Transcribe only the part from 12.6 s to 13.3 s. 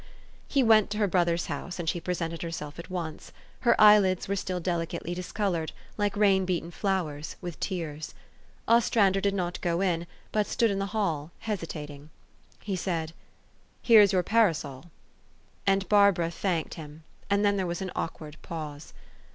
He said, u